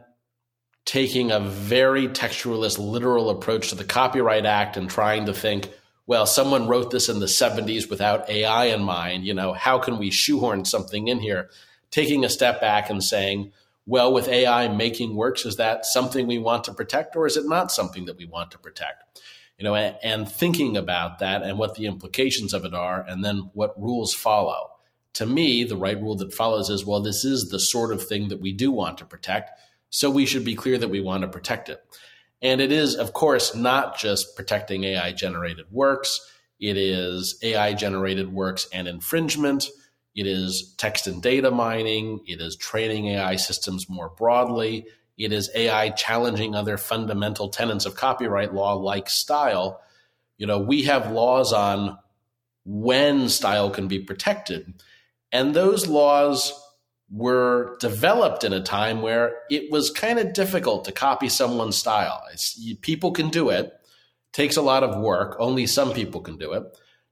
taking 0.86 1.32
a 1.32 1.40
very 1.40 2.08
textualist, 2.08 2.78
literal 2.78 3.32
approach 3.32 3.70
to 3.70 3.76
the 3.76 3.84
Copyright 3.84 4.46
Act 4.46 4.78
and 4.78 4.90
trying 4.90 5.26
to 5.26 5.34
think, 5.34 5.72
well, 6.06 6.28
someone 6.28 6.68
wrote 6.68 6.92
this 6.92 7.10
in 7.10 7.20
the 7.20 7.26
70s 7.26 7.90
without 7.90 8.30
AI 8.30 8.66
in 8.66 8.84
mind, 8.84 9.26
you 9.26 9.34
know, 9.34 9.54
how 9.54 9.80
can 9.80 9.98
we 9.98 10.12
shoehorn 10.12 10.66
something 10.66 11.08
in 11.08 11.20
here? 11.20 11.50
Taking 11.90 12.24
a 12.24 12.30
step 12.30 12.62
back 12.62 12.92
and 12.92 13.04
saying, 13.04 13.52
well, 13.88 14.14
with 14.14 14.28
AI 14.28 14.68
making 14.68 15.16
works, 15.16 15.46
is 15.46 15.56
that 15.56 15.86
something 15.86 16.28
we 16.28 16.38
want 16.38 16.64
to 16.66 16.74
protect 16.74 17.16
or 17.16 17.26
is 17.26 17.38
it 17.38 17.48
not 17.48 17.72
something 17.72 18.06
that 18.06 18.18
we 18.18 18.26
want 18.26 18.52
to 18.52 18.60
protect? 18.60 19.22
You 19.58 19.64
know, 19.64 19.76
and, 19.76 19.98
and 20.04 20.30
thinking 20.30 20.78
about 20.78 21.20
that 21.20 21.44
and 21.44 21.58
what 21.58 21.76
the 21.76 21.86
implications 21.86 22.54
of 22.54 22.66
it 22.66 22.74
are, 22.74 23.02
and 23.08 23.24
then 23.24 23.50
what 23.54 23.80
rules 23.82 24.14
follow. 24.14 24.72
To 25.14 25.26
me, 25.26 25.64
the 25.64 25.78
right 25.78 26.00
rule 26.00 26.16
that 26.18 26.34
follows 26.34 26.70
is 26.70 26.86
well, 26.86 27.02
this 27.02 27.24
is 27.24 27.50
the 27.50 27.60
sort 27.60 27.94
of 27.94 28.06
thing 28.06 28.28
that 28.30 28.42
we 28.42 28.52
do 28.52 28.72
want 28.72 28.98
to 28.98 29.06
protect, 29.06 29.52
so 29.90 30.10
we 30.10 30.26
should 30.26 30.44
be 30.44 30.56
clear 30.56 30.78
that 30.78 30.90
we 30.90 31.02
want 31.02 31.22
to 31.22 31.28
protect 31.28 31.70
it. 31.70 31.82
And 32.42 32.60
it 32.60 32.72
is, 32.72 32.96
of 32.96 33.14
course, 33.14 33.56
not 33.56 33.98
just 33.98 34.36
protecting 34.36 34.84
AI 34.84 35.14
generated 35.14 35.66
works, 35.72 36.20
it 36.60 36.78
is 36.78 37.38
AI 37.42 37.74
generated 37.74 38.34
works 38.34 38.68
and 38.72 38.88
infringement. 38.88 39.70
It 40.16 40.28
is 40.28 40.74
text 40.78 41.08
and 41.08 41.22
data 41.22 41.52
mining. 41.52 42.22
It 42.26 42.40
is 42.40 42.56
training 42.56 43.08
AI 43.08 43.36
systems 43.36 43.90
more 43.90 44.10
broadly. 44.10 44.88
It 45.18 45.32
is 45.32 45.50
AI 45.56 45.90
challenging 45.92 46.56
other 46.56 46.78
fundamental 46.78 47.50
tenets 47.50 47.86
of 47.86 47.96
copyright 47.96 48.54
law, 48.54 48.74
like 48.74 49.10
style. 49.10 49.82
You 50.38 50.48
know, 50.48 50.60
we 50.60 50.84
have 50.84 51.12
laws 51.12 51.54
on 51.54 51.98
when 52.66 53.30
style 53.30 53.70
can 53.70 53.88
be 53.88 54.00
protected. 54.00 54.82
And 55.32 55.54
those 55.54 55.88
laws 55.88 56.54
were 57.10 57.78
developed 57.80 58.44
in 58.44 58.52
a 58.52 58.64
time 58.64 59.02
where 59.02 59.38
it 59.50 59.72
was 59.72 59.92
kind 59.92 60.20
of 60.20 60.34
difficult 60.34 60.86
to 60.86 60.92
copy 60.92 61.30
someone's 61.30 61.78
style. 61.78 62.24
It's, 62.34 62.60
people 62.82 63.12
can 63.12 63.30
do 63.30 63.50
it. 63.50 63.74
takes 64.34 64.58
a 64.58 64.62
lot 64.62 64.84
of 64.84 65.00
work. 65.02 65.38
Only 65.40 65.66
some 65.68 65.94
people 65.94 66.22
can 66.22 66.38
do 66.38 66.54
it. 66.54 66.64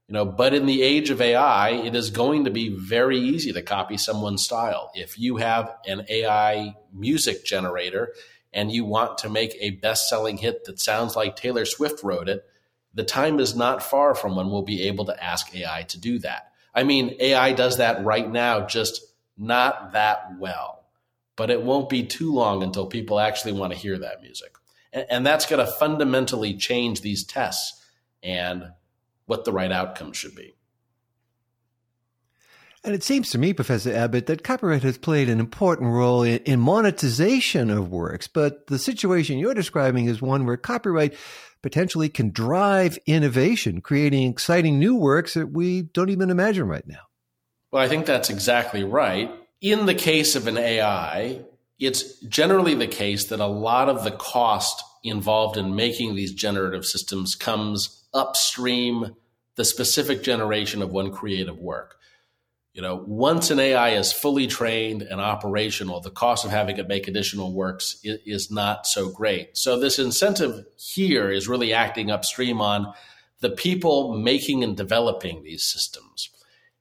You 0.08 0.12
know, 0.12 0.26
but 0.26 0.52
in 0.52 0.66
the 0.66 0.82
age 0.82 1.08
of 1.08 1.22
AI, 1.22 1.70
it 1.70 1.94
is 1.94 2.10
going 2.10 2.44
to 2.44 2.50
be 2.50 2.68
very 2.68 3.18
easy 3.18 3.52
to 3.52 3.62
copy 3.62 3.96
someone's 3.96 4.44
style. 4.44 4.90
If 4.94 5.18
you 5.18 5.38
have 5.38 5.74
an 5.86 6.04
AI 6.10 6.76
music 6.92 7.44
generator 7.44 8.12
and 8.52 8.70
you 8.70 8.84
want 8.84 9.18
to 9.18 9.30
make 9.30 9.56
a 9.60 9.70
best-selling 9.70 10.36
hit 10.36 10.66
that 10.66 10.78
sounds 10.78 11.16
like 11.16 11.36
Taylor 11.36 11.64
Swift 11.64 12.02
wrote 12.04 12.28
it, 12.28 12.44
the 12.92 13.02
time 13.02 13.40
is 13.40 13.56
not 13.56 13.82
far 13.82 14.14
from 14.14 14.36
when 14.36 14.50
we'll 14.50 14.62
be 14.62 14.82
able 14.82 15.06
to 15.06 15.24
ask 15.24 15.54
AI 15.56 15.82
to 15.84 15.98
do 15.98 16.18
that. 16.20 16.52
I 16.74 16.84
mean, 16.84 17.16
AI 17.18 17.52
does 17.52 17.78
that 17.78 18.04
right 18.04 18.30
now, 18.30 18.66
just 18.66 19.00
not 19.38 19.92
that 19.92 20.38
well. 20.38 20.84
But 21.36 21.50
it 21.50 21.62
won't 21.62 21.88
be 21.88 22.04
too 22.04 22.32
long 22.32 22.62
until 22.62 22.86
people 22.86 23.18
actually 23.18 23.52
want 23.52 23.72
to 23.72 23.78
hear 23.78 23.98
that 23.98 24.22
music. 24.22 24.54
And, 24.92 25.06
and 25.08 25.26
that's 25.26 25.46
going 25.46 25.64
to 25.64 25.72
fundamentally 25.72 26.54
change 26.54 27.00
these 27.00 27.24
tests 27.24 27.82
and 28.22 28.70
what 29.26 29.44
the 29.44 29.52
right 29.52 29.72
outcome 29.72 30.12
should 30.12 30.34
be. 30.34 30.54
And 32.84 32.94
it 32.94 33.02
seems 33.02 33.30
to 33.30 33.38
me, 33.38 33.54
Professor 33.54 33.94
Abbott, 33.94 34.26
that 34.26 34.44
copyright 34.44 34.82
has 34.82 34.98
played 34.98 35.30
an 35.30 35.40
important 35.40 35.90
role 35.90 36.22
in, 36.22 36.38
in, 36.40 36.60
monetization 36.60 37.70
of 37.70 37.88
works. 37.88 38.28
But 38.28 38.66
the 38.66 38.78
situation 38.78 39.38
you're 39.38 39.54
describing 39.54 40.04
is 40.04 40.20
one 40.20 40.44
where 40.44 40.58
copyright 40.58 41.14
potentially 41.62 42.10
can 42.10 42.30
drive 42.30 42.98
innovation, 43.06 43.80
creating 43.80 44.30
exciting 44.30 44.78
new 44.78 44.94
works 44.94 45.32
that 45.32 45.50
we 45.50 45.82
don't 45.82 46.10
even 46.10 46.28
imagine 46.28 46.68
right 46.68 46.86
now. 46.86 47.00
Well, 47.70 47.82
I 47.82 47.88
think 47.88 48.04
that's 48.04 48.28
exactly 48.28 48.84
right. 48.84 49.30
In 49.62 49.86
the 49.86 49.94
case 49.94 50.36
of 50.36 50.46
an 50.46 50.58
AI, 50.58 51.40
it's 51.78 52.20
generally 52.20 52.74
the 52.74 52.86
case 52.86 53.28
that 53.28 53.40
a 53.40 53.46
lot 53.46 53.88
of 53.88 54.04
the 54.04 54.10
cost 54.10 54.84
involved 55.02 55.56
in 55.56 55.74
making 55.74 56.14
these 56.14 56.34
generative 56.34 56.84
systems 56.84 57.34
comes 57.34 58.03
upstream 58.14 59.16
the 59.56 59.64
specific 59.64 60.22
generation 60.22 60.82
of 60.82 60.90
one 60.90 61.12
creative 61.12 61.58
work. 61.58 61.96
You 62.72 62.82
know, 62.82 62.96
once 63.06 63.50
an 63.50 63.60
AI 63.60 63.90
is 63.90 64.12
fully 64.12 64.48
trained 64.48 65.02
and 65.02 65.20
operational, 65.20 66.00
the 66.00 66.10
cost 66.10 66.44
of 66.44 66.50
having 66.50 66.76
it 66.76 66.88
make 66.88 67.06
additional 67.06 67.52
works 67.52 68.00
is, 68.02 68.18
is 68.26 68.50
not 68.50 68.86
so 68.86 69.10
great. 69.10 69.56
So 69.56 69.78
this 69.78 70.00
incentive 70.00 70.64
here 70.76 71.30
is 71.30 71.46
really 71.46 71.72
acting 71.72 72.10
upstream 72.10 72.60
on 72.60 72.92
the 73.40 73.50
people 73.50 74.16
making 74.16 74.64
and 74.64 74.76
developing 74.76 75.44
these 75.44 75.62
systems. 75.62 76.30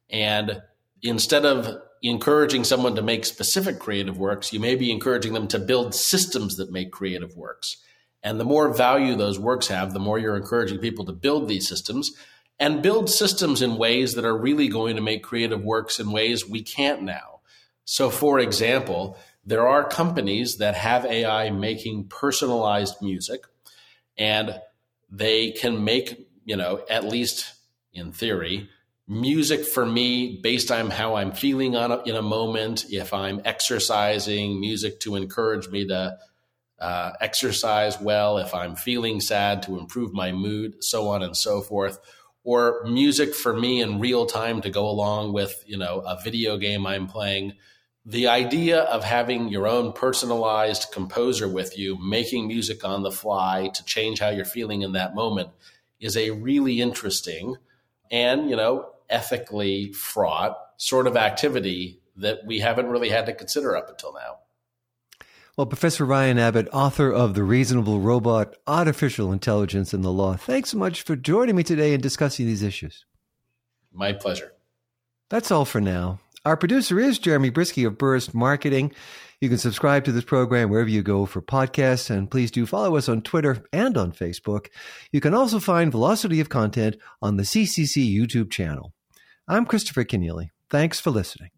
And 0.10 0.64
instead 1.04 1.46
of 1.46 1.80
encouraging 2.02 2.64
someone 2.64 2.96
to 2.96 3.02
make 3.04 3.24
specific 3.26 3.80
creative 3.80 4.18
works, 4.18 4.52
you 4.52 4.60
may 4.60 4.76
be 4.76 4.92
encouraging 4.92 5.34
them 5.34 5.48
to 5.50 5.60
build 5.60 5.94
systems 5.94 6.58
that 6.58 6.72
make 6.72 6.92
creative 6.92 7.36
works. 7.36 7.78
And 8.24 8.40
the 8.40 8.46
more 8.46 8.74
value 8.74 9.16
those 9.16 9.38
works 9.38 9.68
have, 9.68 9.94
the 9.94 10.00
more 10.00 10.18
you're 10.18 10.38
encouraging 10.38 10.80
people 10.80 11.06
to 11.06 11.12
build 11.12 11.48
these 11.48 11.68
systems 11.68 12.12
and 12.60 12.82
build 12.82 13.10
systems 13.10 13.62
in 13.62 13.78
ways 13.78 14.14
that 14.14 14.26
are 14.26 14.38
really 14.38 14.68
going 14.68 14.96
to 14.96 15.02
make 15.02 15.24
creative 15.24 15.64
works 15.64 16.00
in 16.00 16.12
ways 16.12 16.48
we 16.48 16.64
can't 16.64 17.02
now. 17.02 17.42
So, 17.84 18.10
for 18.10 18.40
example, 18.40 19.18
there 19.46 19.68
are 19.68 19.84
companies 19.84 20.58
that 20.58 20.76
have 20.76 21.06
AI 21.06 21.50
making 21.50 22.08
personalized 22.08 23.02
music, 23.02 23.42
and 24.18 24.62
they 25.10 25.52
can 25.52 25.84
make, 25.84 26.28
you 26.46 26.56
know, 26.56 26.82
at 26.90 27.04
least 27.04 27.54
in 27.92 28.14
theory, 28.14 28.70
music 29.08 29.66
for 29.66 29.86
me 29.86 30.40
based 30.42 30.72
on 30.72 30.90
how 30.90 31.16
I'm 31.16 31.34
feeling 31.34 31.76
on 31.76 31.92
a, 31.92 32.02
in 32.04 32.16
a 32.16 32.22
moment. 32.22 32.86
If 32.90 33.14
I'm 33.14 33.42
exercising, 33.44 34.60
music 34.62 35.02
to 35.02 35.16
encourage 35.16 35.68
me 35.68 35.88
to 35.88 36.18
uh, 36.84 37.14
exercise 37.22 38.00
well. 38.00 38.38
If 38.38 38.54
I'm 38.54 38.76
feeling 38.76 39.22
sad, 39.22 39.64
to 39.64 39.80
improve 39.80 40.14
my 40.14 40.32
mood, 40.32 40.84
so 40.84 41.08
on 41.10 41.24
and 41.24 41.36
so 41.36 41.62
forth 41.62 42.00
or 42.44 42.84
music 42.86 43.34
for 43.34 43.58
me 43.58 43.82
in 43.82 44.00
real 44.00 44.26
time 44.26 44.62
to 44.62 44.70
go 44.70 44.90
along 44.90 45.34
with, 45.34 45.64
you 45.66 45.78
know, 45.78 46.00
a 46.00 46.20
video 46.22 46.58
game 46.58 46.86
I'm 46.86 47.08
playing. 47.08 47.54
The 48.06 48.28
idea 48.28 48.82
of 48.82 49.04
having 49.04 49.48
your 49.48 49.66
own 49.66 49.94
personalized 49.94 50.92
composer 50.92 51.48
with 51.48 51.78
you, 51.78 51.98
making 51.98 52.48
music 52.48 52.84
on 52.84 53.04
the 53.04 53.12
fly 53.12 53.70
to 53.74 53.86
change 53.86 54.20
how 54.20 54.30
you're 54.30 54.44
feeling 54.44 54.82
in 54.82 54.92
that 54.92 55.16
moment 55.16 55.50
is 56.02 56.18
a 56.18 56.32
really 56.32 56.82
interesting 56.82 57.56
and, 58.12 58.50
you 58.50 58.58
know, 58.58 58.90
ethically 59.10 59.94
fraught 59.94 60.58
sort 60.76 61.08
of 61.08 61.16
activity 61.16 62.02
that 62.18 62.40
we 62.46 62.60
haven't 62.60 62.88
really 62.88 63.10
had 63.10 63.26
to 63.28 63.34
consider 63.34 63.78
up 63.78 63.90
until 63.90 64.14
now. 64.14 64.40
Well, 65.56 65.68
Professor 65.68 66.04
Ryan 66.04 66.40
Abbott, 66.40 66.68
author 66.74 67.12
of 67.12 67.36
The 67.36 67.44
Reasonable 67.44 68.00
Robot 68.00 68.56
Artificial 68.66 69.32
Intelligence 69.32 69.94
and 69.94 70.04
the 70.04 70.12
Law, 70.12 70.36
thanks 70.36 70.72
so 70.72 70.80
much 70.80 71.04
for 71.04 71.16
joining 71.16 71.56
me 71.56 71.62
today 71.62 71.94
and 71.94 72.02
discussing 72.02 72.48
these 72.48 72.64
issues. 72.64 73.06
My 73.92 74.14
pleasure. 74.14 74.54
That's 75.30 75.52
all 75.52 75.66
for 75.66 75.80
now. 75.80 76.20
Our 76.44 76.58
producer 76.58 77.00
is 77.00 77.20
Jeremy 77.20 77.52
Brieske 77.52 77.86
of 77.86 78.00
Burst 78.00 78.34
Marketing. 78.34 78.94
You 79.42 79.50
can 79.50 79.60
subscribe 79.60 80.06
to 80.06 80.12
this 80.12 80.24
program 80.24 80.72
wherever 80.72 80.90
you 80.90 81.04
go 81.04 81.28
for 81.28 81.40
podcasts, 81.40 82.10
and 82.10 82.32
please 82.32 82.50
do 82.50 82.66
follow 82.66 82.96
us 82.96 83.08
on 83.08 83.22
Twitter 83.22 83.64
and 83.72 83.96
on 83.96 84.12
Facebook. 84.12 84.70
You 85.12 85.22
can 85.22 85.36
also 85.36 85.60
find 85.60 85.92
Velocity 85.92 86.40
of 86.40 86.50
Content 86.50 86.98
on 87.22 87.38
the 87.38 87.44
CCC 87.44 88.12
YouTube 88.12 88.50
channel. 88.50 88.94
I'm 89.48 89.68
Christopher 89.68 90.04
Kenneally. 90.04 90.50
Thanks 90.72 91.00
for 91.00 91.12
listening. 91.12 91.52